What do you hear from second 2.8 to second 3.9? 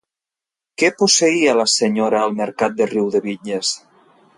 de Riudevitlles?